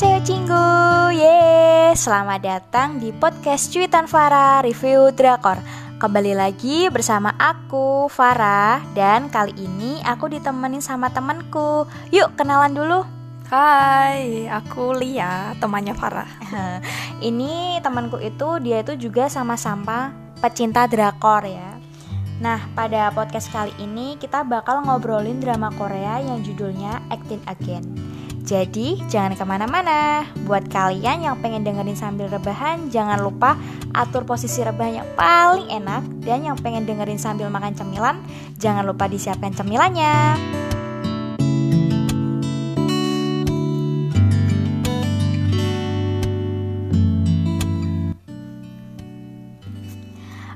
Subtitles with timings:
[0.00, 0.64] Annyeonghaseyo Cinggu.
[1.12, 5.60] Yeay, selamat datang di podcast Cuitan Farah Review Drakor.
[6.00, 8.80] Kembali lagi bersama aku, Farah.
[8.96, 11.84] Dan kali ini aku ditemenin sama temanku.
[12.16, 13.04] Yuk kenalan dulu.
[13.52, 16.32] Hai, aku Lia, temannya Farah.
[17.28, 21.76] Ini temanku itu, dia itu juga sama-sama pecinta drakor ya.
[22.40, 28.09] Nah, pada podcast kali ini kita bakal ngobrolin drama Korea yang judulnya Acting Again
[28.40, 33.60] jadi jangan ke mana-mana Buat kalian yang pengen dengerin sambil rebahan Jangan lupa
[33.92, 38.16] atur posisi rebahan yang paling enak Dan yang pengen dengerin sambil makan cemilan
[38.56, 40.40] Jangan lupa disiapkan cemilannya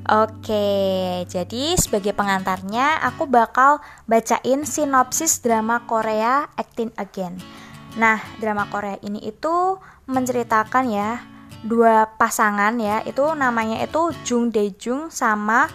[0.05, 7.64] Oke, jadi sebagai pengantarnya aku bakal bacain sinopsis drama Korea Acting Again.
[7.95, 9.79] Nah, drama Korea ini itu
[10.11, 11.23] menceritakan ya
[11.65, 15.71] dua pasangan ya, itu namanya itu Jung Dae Jung sama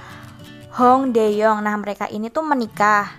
[0.78, 1.66] Hong Dae Yong.
[1.66, 3.10] Nah, mereka ini tuh menikah.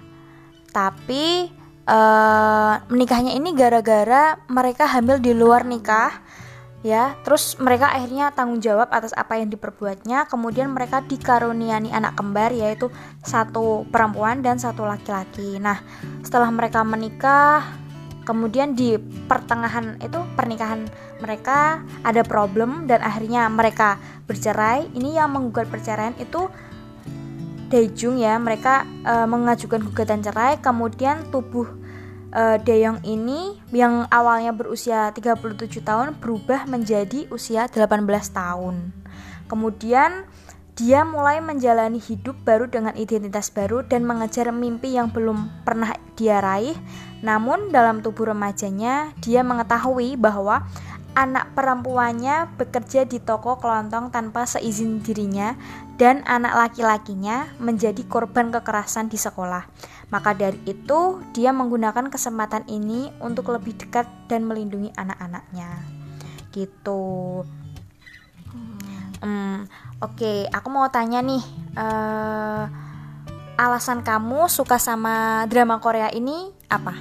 [0.70, 1.50] Tapi
[1.90, 6.22] uh, menikahnya ini gara-gara mereka hamil di luar nikah
[6.80, 12.56] ya terus mereka akhirnya tanggung jawab atas apa yang diperbuatnya kemudian mereka dikaruniai anak kembar
[12.56, 12.88] yaitu
[13.20, 15.76] satu perempuan dan satu laki-laki nah
[16.24, 17.68] setelah mereka menikah
[18.30, 18.94] kemudian di
[19.26, 20.86] pertengahan itu pernikahan
[21.18, 23.98] mereka ada problem dan akhirnya mereka
[24.30, 24.86] bercerai.
[24.94, 26.46] Ini yang menggugat perceraian itu
[27.70, 30.58] Daejung ya mereka e, mengajukan gugatan cerai.
[30.58, 31.66] Kemudian tubuh
[32.30, 38.94] e, Daeyong ini yang awalnya berusia 37 tahun berubah menjadi usia 18 tahun.
[39.46, 40.30] Kemudian
[40.80, 46.40] dia mulai menjalani hidup baru dengan identitas baru dan mengejar mimpi yang belum pernah dia
[46.40, 46.72] raih
[47.20, 50.64] namun dalam tubuh remajanya dia mengetahui bahwa
[51.12, 55.52] anak perempuannya bekerja di toko kelontong tanpa seizin dirinya
[56.00, 59.69] dan anak laki-lakinya menjadi korban kekerasan di sekolah.
[60.08, 65.70] Maka dari itu, dia menggunakan kesempatan ini untuk lebih dekat dan melindungi anak-anaknya.
[66.50, 67.44] Gitu.
[69.20, 69.69] Hmm,
[70.00, 71.44] Oke, aku mau tanya nih,
[71.77, 72.65] uh,
[73.61, 76.97] alasan kamu suka sama drama Korea ini apa?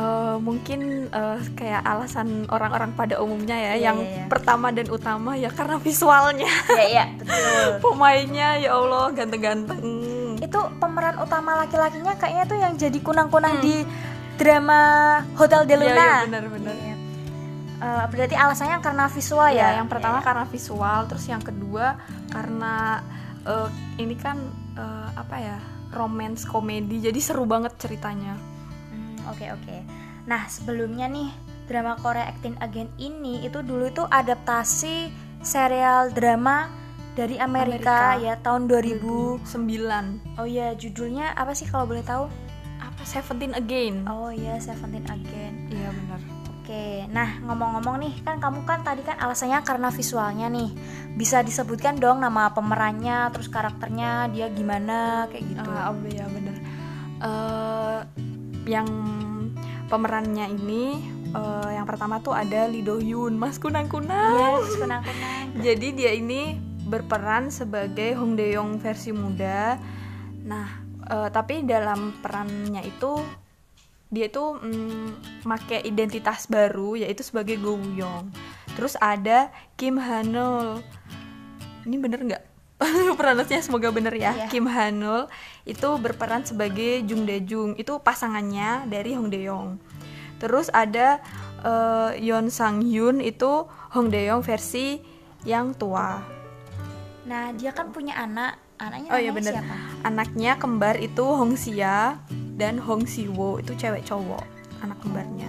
[0.00, 4.28] Uh, mungkin uh, kayak alasan orang-orang pada umumnya ya, yeah, yang yeah, yeah.
[4.32, 6.48] pertama dan utama ya karena visualnya.
[6.48, 7.68] Iya yeah, yeah, betul.
[7.84, 9.84] Pemainnya ya Allah ganteng-ganteng.
[10.40, 13.64] Itu pemeran utama laki-lakinya kayaknya tuh yang jadi kunang-kunang hmm.
[13.68, 13.84] di
[14.40, 14.80] drama
[15.36, 15.92] Hotel de Luna.
[15.92, 16.76] Iya, yeah, yeah, benar-benar.
[17.82, 19.74] Uh, berarti alasannya karena visual ya?
[19.74, 20.26] ya yang pertama yeah.
[20.30, 21.98] karena visual, terus yang kedua
[22.30, 23.02] karena
[23.42, 23.66] uh,
[23.98, 24.38] ini kan
[24.78, 25.58] uh, apa ya
[25.90, 28.38] romance komedi, jadi seru banget ceritanya.
[28.94, 29.66] Hmm, oke oke.
[29.66, 29.80] Okay.
[30.30, 31.34] Nah sebelumnya nih
[31.66, 35.10] drama Korea Acting Again ini itu dulu itu adaptasi
[35.42, 36.70] serial drama
[37.12, 38.24] dari Amerika, Amerika.
[38.24, 40.40] ya tahun 2009.
[40.40, 42.30] Oh iya judulnya apa sih kalau boleh tahu?
[42.80, 44.08] Apa Seventeen Again?
[44.08, 45.68] Oh iya Seventeen Again.
[45.68, 46.31] Iya benar.
[46.72, 50.72] Oke, nah ngomong-ngomong nih, kan kamu kan tadi kan alasannya karena visualnya nih.
[51.20, 55.68] Bisa disebutkan dong nama pemerannya, terus karakternya dia gimana kayak gitu.
[55.68, 56.56] Uh, oh iya bener.
[57.20, 58.00] Uh,
[58.64, 58.88] yang
[59.92, 61.04] pemerannya ini
[61.36, 64.32] uh, yang pertama tuh ada Lee Do Hyun, Mas Kunang Kunang.
[64.32, 65.44] Iya, Mas Kunang Kunang.
[65.68, 66.56] Jadi dia ini
[66.88, 69.76] berperan sebagai Hong De Yong versi muda.
[70.48, 73.41] Nah, uh, tapi dalam perannya itu
[74.12, 75.08] dia itu mm,
[75.48, 78.28] make identitas baru yaitu sebagai Go Young.
[78.76, 79.48] Terus ada
[79.80, 80.84] Kim Hanul.
[81.88, 82.42] Ini bener nggak?
[83.18, 84.36] Peranasnya semoga bener ya.
[84.36, 84.52] Yeah.
[84.52, 85.32] Kim Hanul
[85.64, 87.72] itu berperan sebagai Jung De Jung.
[87.80, 89.80] Itu pasangannya dari Hong De Yong.
[90.36, 91.24] Terus ada
[91.64, 93.64] uh, Yeon Sang Hyun itu
[93.96, 95.00] Hong De Yong versi
[95.48, 96.20] yang tua.
[97.24, 98.60] Nah, dia kan punya anak.
[98.76, 99.52] Anaknya oh, iya bener.
[99.56, 99.74] siapa?
[100.02, 102.18] Anaknya kembar itu Hong Xia
[102.56, 104.44] dan Hong Siwo itu cewek cowok
[104.82, 105.48] anak kembarnya.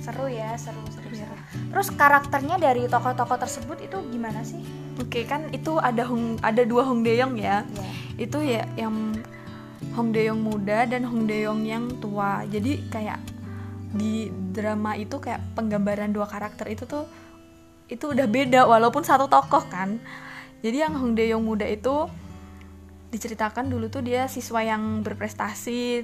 [0.00, 1.24] Seru ya seru seru ya.
[1.24, 1.36] seru.
[1.72, 4.60] Terus karakternya dari tokoh-tokoh tersebut itu gimana sih?
[5.00, 7.64] Oke kan itu ada Hong ada dua Hong Deong ya.
[7.64, 7.92] Yeah.
[8.14, 9.16] itu ya yang
[9.96, 12.44] Hong Deong muda dan Hong Deong yang tua.
[12.46, 13.18] Jadi kayak
[13.94, 17.06] di drama itu kayak penggambaran dua karakter itu tuh
[17.86, 19.98] itu udah beda walaupun satu tokoh kan.
[20.64, 22.08] Jadi yang Hong Deong muda itu
[23.14, 26.02] diceritakan dulu tuh dia siswa yang berprestasi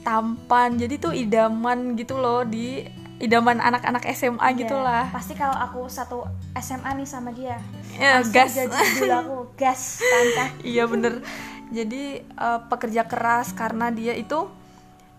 [0.00, 0.80] tampan.
[0.80, 2.88] Jadi tuh idaman gitu loh di
[3.18, 4.54] idaman anak-anak SMA yeah.
[4.54, 6.22] gitulah pasti kalau aku satu
[6.54, 7.58] SMA nih sama dia
[7.98, 8.54] yeah, gas.
[8.94, 11.20] dulu aku gas tante iya bener.
[11.68, 14.48] Jadi uh, pekerja keras karena dia itu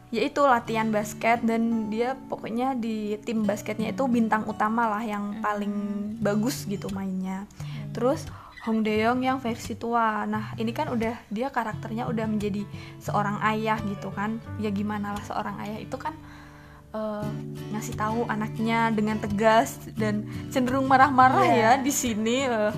[0.10, 5.38] ya itu latihan basket dan dia pokoknya di tim basketnya itu bintang utama lah yang
[5.46, 5.76] paling
[6.18, 7.46] bagus gitu mainnya.
[7.94, 8.26] Terus
[8.68, 12.68] Hong Deong yang versi tua nah ini kan udah dia karakternya udah menjadi
[13.00, 16.12] seorang ayah gitu kan ya gimana lah seorang ayah itu kan
[16.92, 17.28] uh,
[17.72, 21.80] ngasih tahu anaknya dengan tegas dan cenderung marah-marah Yeah.
[21.80, 22.74] ya di sini uh.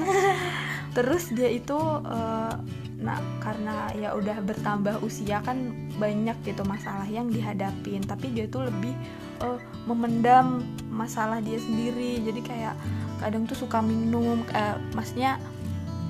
[0.96, 2.54] terus dia itu uh,
[3.00, 5.56] nah karena ya udah bertambah usia kan
[5.96, 8.92] banyak gitu masalah yang dihadapin tapi dia tuh lebih
[9.40, 12.74] uh, memendam masalah dia sendiri jadi kayak
[13.18, 15.40] kadang tuh suka minum uh, maksudnya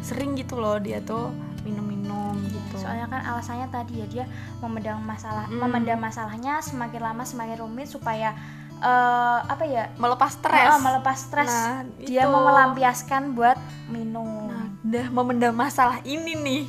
[0.01, 4.25] sering gitu loh dia tuh minum-minum gitu Soalnya kan alasannya tadi ya dia
[4.59, 5.61] memendam masalah, Hmm.
[5.61, 8.33] memendam masalahnya semakin lama semakin rumit supaya
[8.73, 9.93] eh, apa ya?
[9.95, 11.53] melepas stres Ah, melepas stres.
[11.53, 12.33] Nah, dia itu.
[12.33, 14.49] mau melampiaskan buat minum.
[14.49, 16.65] Nah, udah memendam masalah ini nih.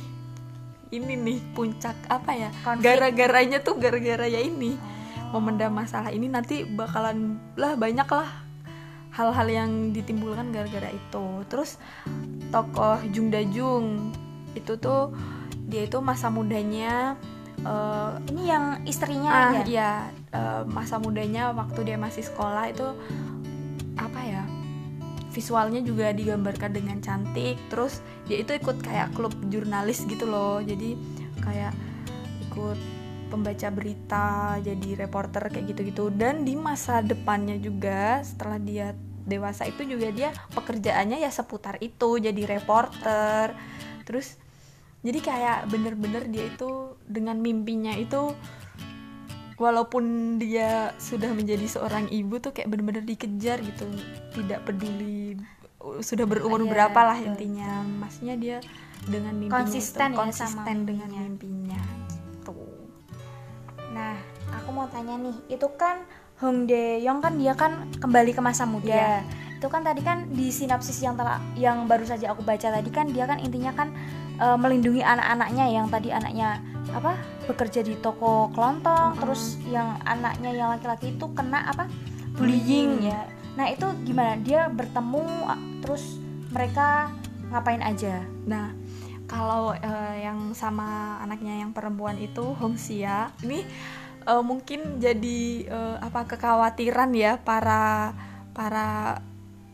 [0.92, 2.50] Ini nih puncak apa ya?
[2.76, 4.76] Gara-garanya tuh gara-gara ya ini.
[5.32, 5.40] Oh.
[5.40, 8.28] Memendam masalah ini nanti bakalan lah banyak lah
[9.12, 11.24] hal-hal yang ditimbulkan gara-gara itu.
[11.48, 11.80] Terus
[12.52, 14.12] tokoh Jung Dajung
[14.52, 15.16] itu tuh
[15.64, 17.16] dia itu masa mudanya
[17.64, 19.64] eh, Ini yang istrinya ah ya?
[19.64, 19.92] iya
[20.28, 22.84] eh, masa mudanya waktu dia masih sekolah itu
[23.96, 24.31] apa ya
[25.32, 30.60] visualnya juga digambarkan dengan cantik terus dia itu ikut kayak klub jurnalis gitu loh.
[30.60, 30.94] Jadi
[31.40, 31.72] kayak
[32.48, 32.78] ikut
[33.32, 36.12] pembaca berita jadi reporter kayak gitu-gitu.
[36.12, 38.92] Dan di masa depannya juga setelah dia
[39.22, 43.56] dewasa itu juga dia pekerjaannya ya seputar itu jadi reporter.
[44.04, 44.36] Terus
[45.02, 48.36] jadi kayak bener-bener dia itu dengan mimpinya itu
[49.62, 53.86] walaupun dia sudah menjadi seorang ibu tuh kayak bener-bener dikejar gitu
[54.34, 55.38] tidak peduli
[55.78, 57.30] uh, sudah berumur Iya, berapa lah betul.
[57.30, 57.70] intinya
[58.02, 58.56] maksudnya dia
[59.06, 61.22] dengan mimpinya Konsisten itu, ya konsisten sama dengan mimpinya.
[61.22, 61.80] mimpinya
[62.42, 62.58] tuh
[63.92, 64.16] Nah,
[64.56, 66.02] aku mau tanya nih, itu kan
[66.40, 68.90] Hong Dae-yong kan dia kan kembali ke masa muda.
[68.90, 69.22] Iya.
[69.62, 73.06] Itu kan tadi kan di sinopsis yang telah yang baru saja aku baca tadi kan
[73.14, 73.94] dia kan intinya kan
[74.42, 76.58] eh, melindungi anak-anaknya yang tadi anaknya
[76.90, 77.14] apa
[77.44, 79.20] bekerja di toko kelontong, Mm-mm.
[79.22, 81.86] terus yang anaknya yang laki-laki itu kena apa
[82.32, 83.04] Bullying.
[83.04, 83.28] ya.
[83.54, 84.40] Nah itu gimana?
[84.40, 85.24] Dia bertemu
[85.84, 86.16] terus
[86.48, 87.12] mereka
[87.52, 88.24] ngapain aja?
[88.48, 88.72] Nah,
[89.28, 93.60] kalau eh, yang sama anaknya yang perempuan itu Hong Xia, ini
[94.24, 98.16] eh, mungkin jadi eh, apa kekhawatiran ya para
[98.56, 99.20] para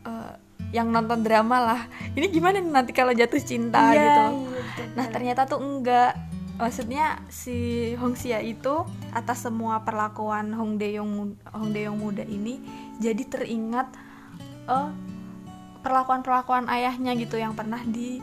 [0.03, 0.33] eh,
[0.69, 1.81] yang nonton drama lah.
[2.13, 4.25] Ini gimana nanti kalau jatuh cinta Iya, gitu.
[4.27, 4.85] iya.
[4.99, 6.13] Nah, ternyata tuh enggak.
[6.59, 8.83] Maksudnya si Hong Xia itu
[9.15, 12.59] atas semua perlakuan Hong Daeyong mu- Hong Daeyong muda ini
[12.99, 13.87] jadi teringat
[14.67, 14.91] eh,
[15.87, 18.19] perlakuan-perlakuan ayahnya gitu yang pernah di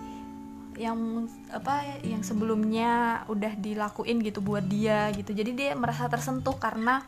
[0.75, 1.23] yang
[1.55, 5.31] apa yang sebelumnya udah dilakuin gitu buat dia gitu.
[5.31, 7.07] Jadi dia merasa tersentuh karena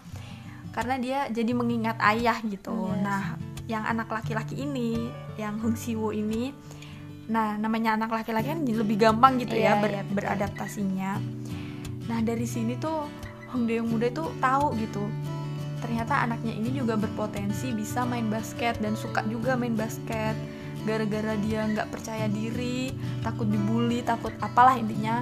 [0.72, 2.72] karena dia jadi mengingat ayah gitu.
[2.72, 3.04] Yes.
[3.04, 3.24] Nah,
[3.68, 6.56] yang anak laki-laki ini, yang Hong Siwo ini
[7.28, 10.16] Nah, namanya anak laki-laki kan lebih gampang gitu Iya, ya ber- betul.
[10.16, 11.12] beradaptasinya.
[12.08, 13.04] Nah, dari sini tuh
[13.52, 15.04] Hong Dae muda itu tahu gitu.
[15.84, 20.36] Ternyata anaknya ini juga berpotensi bisa main basket dan suka juga main basket.
[20.88, 25.20] Gara-gara dia nggak percaya diri, takut dibully, takut apalah intinya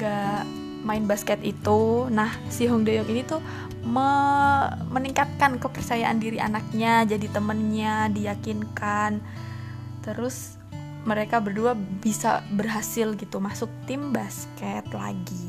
[0.00, 0.40] nggak
[0.88, 2.08] main basket itu.
[2.08, 3.44] Nah, si Hong Dae ini tuh
[3.84, 9.20] me- meningkatkan kepercayaan diri anaknya, jadi temennya, diyakinkan.
[10.00, 10.59] Terus
[11.02, 15.46] mereka berdua bisa berhasil gitu masuk tim basket lagi.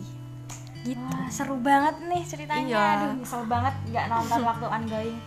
[0.82, 0.98] Gitu.
[0.98, 2.66] Wah, seru banget nih ceritanya.
[2.66, 2.86] Iya.
[2.98, 5.18] Aduh, nyesel banget nggak nonton waktu ongoing.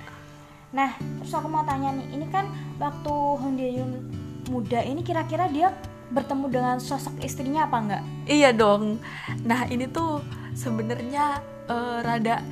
[0.74, 0.90] Nah,
[1.22, 3.90] terus aku mau tanya nih, ini kan waktu Hong Dae-yun
[4.50, 5.70] muda ini kira-kira dia
[6.10, 8.02] bertemu dengan sosok istrinya apa enggak?
[8.26, 8.98] Iya dong.
[9.42, 10.18] Nah ini tuh
[10.52, 12.42] sebenarnya eh, rada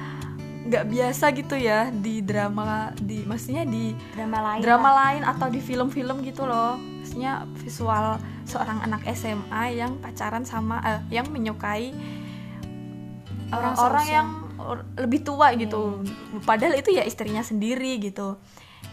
[0.62, 4.61] nggak biasa gitu ya di drama di maksudnya di Drama lain.
[4.62, 4.95] drama lah.
[5.11, 6.79] lain atau di film-film gitu loh.
[7.12, 14.16] Maksudnya visual seorang anak SMA yang pacaran sama eh, yang menyukai eh, Orang orang, seusia.
[14.16, 16.00] yang or- lebih tua gitu.
[16.42, 18.40] Padahal itu ya istrinya sendiri gitu.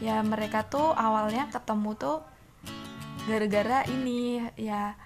[0.03, 2.19] Ya mereka tuh awalnya ketemu tuh
[3.23, 4.99] gara-gara ini ya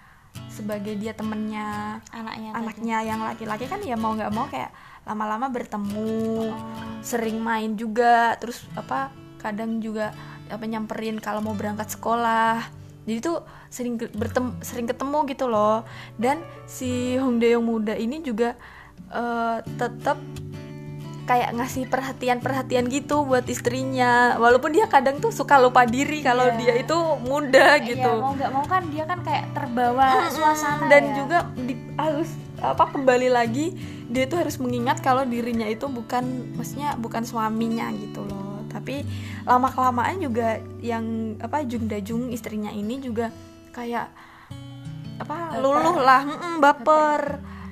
[0.50, 2.50] sebagai dia temennya anaknya.
[2.50, 2.58] tadi.
[2.58, 6.58] anaknya yang laki-laki kan ya mau nggak mau kayak lama-lama bertemu Oh.
[7.00, 10.10] sering main juga terus apa kadang juga
[10.48, 12.64] apa nyamperin kalau mau berangkat sekolah
[13.04, 15.84] jadi tuh sering bertemu sering ketemu gitu loh.
[16.16, 18.56] Dan si Hong Dae muda ini juga
[19.12, 20.18] eh, tetap
[21.24, 24.36] kayak ngasih perhatian-perhatian gitu buat istrinya.
[24.40, 26.60] Walaupun dia kadang tuh suka lupa diri kalau Iya.
[26.60, 28.12] dia itu muda gitu.
[28.12, 31.14] Iya, mau nggak mau kan dia kan kayak terbawa suasana dan ya.
[31.24, 32.30] juga di, harus
[32.64, 33.76] apa kembali lagi
[34.08, 38.53] dia tuh harus mengingat kalau dirinya itu bukan maksudnya bukan suaminya gitu loh
[38.84, 39.08] tapi
[39.48, 43.32] lama kelamaan juga yang apa Jung Dajung istrinya ini juga
[43.72, 44.12] kayak
[45.24, 45.64] apa Baper.
[45.64, 46.22] luluh lah.
[46.28, 47.22] Mm-mm, baper.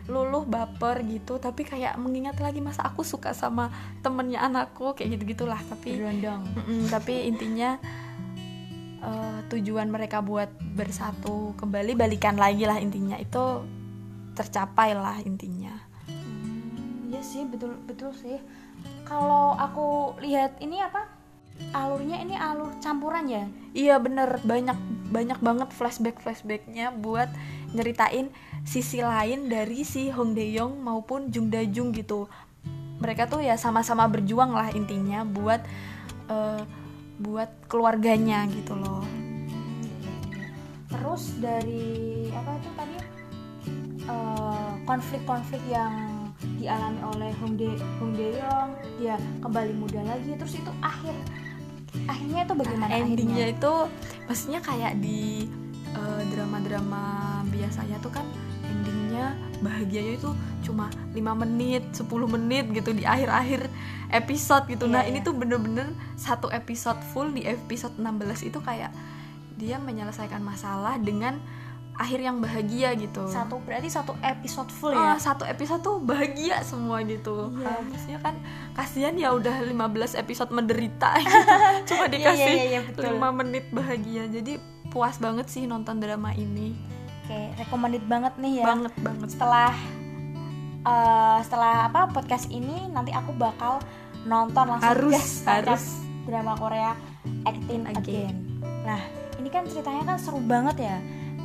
[0.08, 1.36] Luluh baper gitu.
[1.36, 3.68] Tapi kayak mengingat lagi masa aku suka sama
[4.00, 7.76] temennya anakku kayak gitu gitulah tapi berondong Mm-mm, tapi intinya
[9.04, 13.20] eh, tujuan mereka buat bersatu kembali balikan lagi lah intinya.
[13.20, 13.68] Itu
[14.32, 15.76] tercapai lah intinya.
[16.08, 18.40] Hmm, iya sih betul betul sih
[19.12, 21.04] kalau aku lihat ini apa?
[21.76, 23.44] Alurnya ini alur campuran ya?
[23.76, 24.40] Iya bener.
[24.40, 24.80] Banyak
[25.12, 27.28] banyak banget flashback flashbacknya buat
[27.76, 28.32] nyeritain
[28.64, 32.32] sisi lain dari si Hong Dae-yong maupun Jung Da Jung gitu.
[33.04, 35.60] Mereka tuh ya sama-sama berjuang lah intinya buat
[36.32, 36.64] eh,
[37.20, 39.04] buat keluarganya gitu loh.
[40.88, 42.96] Terus dari apa itu tadi?
[44.08, 46.11] Eh, konflik-konflik yang
[46.62, 48.70] dialami oleh Hong De Hong Dae-yong
[49.02, 51.16] dia kembali muda lagi terus itu akhir
[52.06, 53.58] akhirnya itu bagaimana Nah, endingnya akhirnya?
[53.58, 53.74] itu
[54.26, 55.50] maksudnya kayak di
[55.92, 57.04] eh, drama-drama
[57.50, 58.24] biasanya tuh kan
[58.64, 63.68] endingnya bahagianya itu cuma 5 menit 10 menit gitu di akhir-akhir
[64.14, 65.10] episode gitu Iya, nah iya.
[65.12, 68.94] ini tuh bener-bener satu episode full di episode 16 itu kayak
[69.58, 71.38] dia menyelesaikan masalah dengan
[72.02, 76.60] akhir yang bahagia gitu satu berarti satu episode full Ah, ya satu episode tuh bahagia
[76.62, 77.54] semua gitu.
[77.54, 77.68] Iya.
[77.68, 78.36] Ah, maksudnya kan
[78.74, 79.78] kasihan ya udah 15
[80.16, 81.38] episode menderita gitu.
[81.88, 83.14] Cuma Iya, dikasih iya, iya, betul.
[83.14, 84.26] 5 menit bahagia.
[84.26, 86.74] Jadi puas banget sih nonton drama ini.
[87.22, 89.30] oke recommended banget nih ya Banget banget.
[89.30, 89.72] setelah
[90.84, 93.80] eh, setelah apa podcast ini nanti aku bakal
[94.24, 95.84] nonton langsung Harus, gas harus.
[96.24, 96.94] drama Korea
[97.44, 97.98] Acting Again.
[97.98, 98.36] Again.
[98.84, 99.02] Nah
[99.38, 100.98] ini kan ceritanya kan seru banget ya.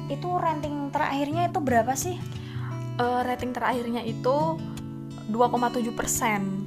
[0.07, 2.17] Itu rating terakhirnya itu berapa sih?
[2.97, 4.57] Eh, rating terakhirnya itu
[5.29, 5.91] 2,7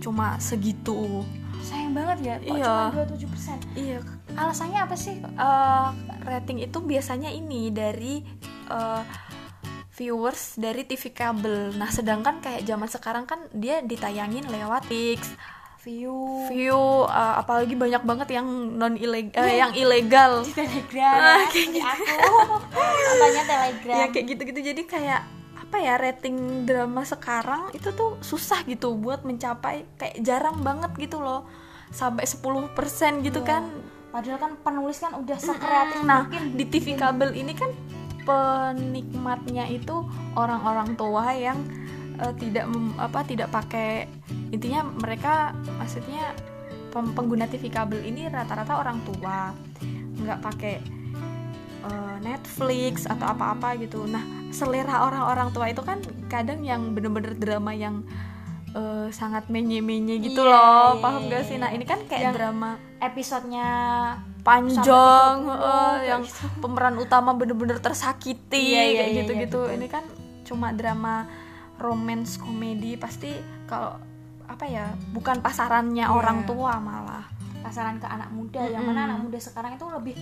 [0.03, 1.24] Cuma segitu.
[1.60, 2.36] Sayang banget ya.
[2.39, 2.74] Kok Iya.
[2.91, 4.00] cuma 27 Iya.
[4.36, 5.19] Alasannya apa sih?
[5.19, 5.88] eh,
[6.24, 8.24] rating itu biasanya ini dari
[8.69, 9.03] eh,
[9.91, 11.75] viewers dari TV kabel.
[11.75, 15.27] Nah, sedangkan kayak zaman sekarang kan dia ditayangin lewat Pix,
[15.79, 16.12] View.
[16.48, 20.43] View uh, apalagi banyak banget yang non ilegal yang ilegal.
[20.43, 22.15] Di Telegram Ah, ya, seperti aku.
[22.75, 23.95] Nontonnya Telegram.
[23.95, 24.59] ya kayak gitu-gitu.
[24.65, 25.21] Jadi kayak
[25.55, 31.17] apa ya rating drama sekarang itu tuh susah gitu buat mencapai kayak jarang banget gitu
[31.17, 31.48] loh.
[31.89, 32.75] Sampai 10%
[33.21, 33.48] gitu Iya.
[33.48, 33.63] kan.
[34.09, 37.69] Padahal kan penulis kan udah sekreatif nah mungkin di TV kabel ini kan
[38.25, 40.01] penikmatnya itu
[40.33, 41.62] orang-orang tua yang
[42.19, 44.05] eh, tidak mem- apa tidak pakai
[44.49, 46.35] intinya mereka maksudnya
[46.89, 49.53] pem- pengguna TV kabel ini rata-rata orang tua
[50.19, 50.75] nggak pakai
[51.81, 57.71] eh, Netflix atau apa-apa gitu nah selera orang-orang tua itu kan kadang yang bener-bener drama
[57.71, 58.01] yang
[58.71, 61.77] eh, sangat menye-menye gitu Iya, loh iya, paham iya, gak sih nah iya.
[61.77, 63.67] ini kan kayak Yang drama episodenya
[64.39, 66.45] panjang Sampai 30, kayak yang gitu.
[66.59, 69.77] pemeran utama bener-bener tersakiti Iya, iya, kayak gitu-gitu iya, betul.
[69.77, 70.03] ini kan
[70.43, 71.29] cuma drama
[71.79, 73.31] romance komedi pasti
[73.65, 73.95] kalau
[74.43, 76.12] apa ya bukan pasarannya Iya.
[76.12, 77.25] orang tua malah.
[77.59, 78.95] Pasaran ke anak muda yang Mm-mm.
[78.95, 80.15] mana anak muda sekarang itu lebih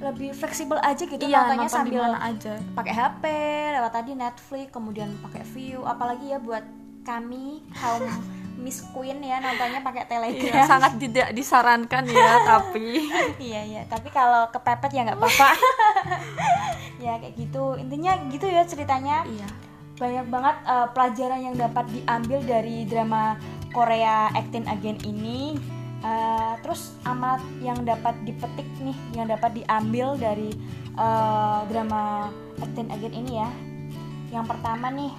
[0.00, 2.54] lebih fleksibel aja gitu iya nontonnya nonton sambil aja.
[2.72, 3.22] pakai HP
[3.70, 6.64] lewat tadi Netflix kemudian pakai view apalagi ya buat
[7.00, 8.02] kami kaum
[8.58, 13.08] Miss Queen ya nontonnya pakai Iya, Telegram sangat tidak disarankan ya tapi.
[13.38, 15.48] Iya iya tapi kalau kepepet ya nggak apa-apa.
[16.98, 17.76] Ya kayak gitu.
[17.76, 19.24] Intinya gitu ya ceritanya.
[19.24, 19.48] Iya
[20.00, 23.36] banyak banget eh, pelajaran yang dapat diambil dari drama
[23.76, 25.60] Korea Acting Again ini.
[26.00, 30.48] Eh, terus amat yang dapat dipetik nih yang dapat diambil dari
[30.96, 33.50] eh, drama Acting Again ini ya.
[34.32, 35.12] Yang pertama nih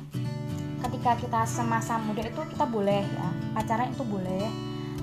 [0.81, 4.50] ketika kita semasa muda itu kita boleh ya pacaran itu boleh.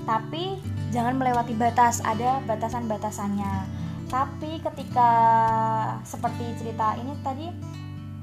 [0.03, 0.59] Tapi
[0.91, 3.79] jangan melewati batas ada batasan-batasannya.
[4.09, 5.09] Tapi ketika
[6.01, 7.47] seperti cerita ini tadi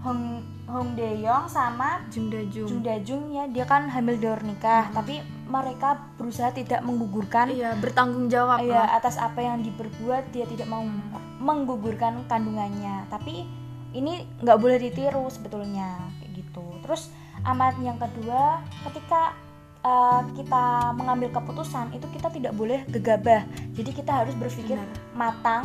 [0.04, 3.46] Hong Hong Dae-yong sama Jung Da Jung Jung Da Jung ya.
[3.46, 8.82] Dia kan hamil di luar nikah tapi mereka berusaha tidak menggugurkan iya bertanggung jawab ya
[8.82, 10.82] lah atas apa yang diperbuat dia tidak mau
[11.38, 13.06] menggugurkan kandungannya.
[13.06, 13.46] Tapi
[13.94, 16.66] ini nggak boleh ditiru sebetulnya kayak gitu.
[16.82, 17.14] Terus
[17.46, 18.60] amat yang kedua
[18.90, 19.32] ketika
[19.86, 23.46] uh, kita mengambil keputusan itu kita tidak boleh gegabah.
[23.72, 25.14] Jadi kita harus berpikir Benar.
[25.14, 25.64] matang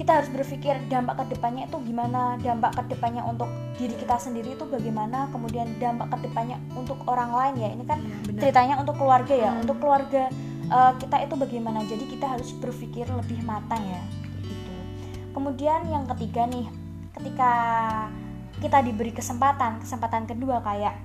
[0.00, 4.56] kita harus berpikir dampak ke depannya itu gimana dampak ke depannya untuk diri kita sendiri
[4.56, 7.68] itu bagaimana kemudian dampak ke depannya untuk orang lain ya.
[7.68, 8.40] Ini kan benar.
[8.40, 9.52] ceritanya untuk keluarga ya.
[9.52, 9.60] Hmm.
[9.68, 10.32] untuk keluarga
[10.72, 11.84] eh, kita itu bagaimana?
[11.84, 14.00] Jadi kita harus berpikir lebih matang ya
[14.40, 14.72] gitu.
[15.36, 16.64] Kemudian yang ketiga nih
[17.20, 17.52] ketika
[18.64, 20.96] kita diberi kesempatan kesempatan kedua kayak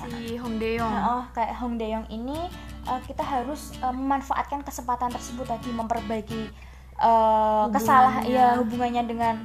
[0.00, 2.48] si Hong Dae-yong Nah, oh, kayak Hong Dae-yong ini
[2.88, 6.72] uh, kita harus uh, memanfaatkan kesempatan tersebut tadi memperbaiki
[7.04, 9.36] uh, kesalahan ya hubungannya dengan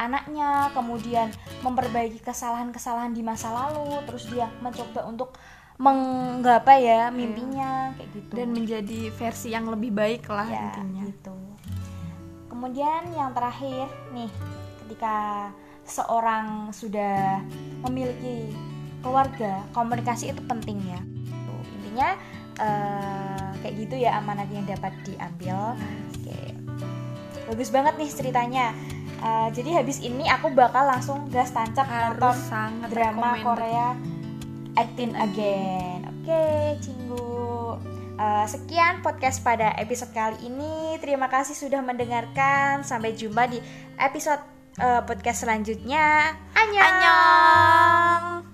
[0.00, 1.30] anaknya, kemudian
[1.62, 5.36] memperbaiki kesalahan-kesalahan di masa lalu, terus dia mencoba untuk
[5.74, 8.30] menggapai ya mimpinya kayak gitu.
[8.30, 11.36] dan menjadi versi yang lebih baik lah ya, intinya gitu.
[12.50, 14.30] Kemudian yang terakhir nih,
[14.86, 15.50] ketika
[15.84, 17.42] seorang sudah
[17.86, 18.54] memiliki
[19.02, 21.00] keluarga, komunikasi itu penting ya.
[21.28, 22.08] Tuh, intinya
[22.62, 25.74] eh, kayak gitu ya amanat yang dapat diambil.
[27.48, 28.66] Bagus banget nih ceritanya.
[29.24, 33.44] Eh, jadi habis ini aku bakal langsung gas tancap harus nonton sangat drama recommended.
[33.44, 33.88] Korea
[34.74, 35.98] Acting Again.
[36.10, 36.44] Oke,
[36.82, 37.34] Cinggu.
[38.14, 40.98] Eh, sekian podcast pada episode kali ini.
[41.02, 42.86] Terima kasih sudah mendengarkan.
[42.86, 43.58] Sampai jumpa di
[43.98, 44.42] episode
[44.78, 46.36] eh, podcast selanjutnya.
[46.54, 46.84] Annyeong.
[46.84, 48.53] Annyeong.